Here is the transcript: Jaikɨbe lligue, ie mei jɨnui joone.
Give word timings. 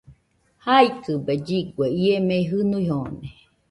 Jaikɨbe 0.65 1.33
lligue, 1.45 1.85
ie 2.03 2.15
mei 2.27 2.43
jɨnui 2.49 2.83
joone. 2.87 3.27